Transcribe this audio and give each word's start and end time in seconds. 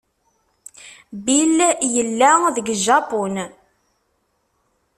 Bill 1.25 1.57
yella 1.93 2.31
deg 2.55 2.67
Japun. 2.85 3.35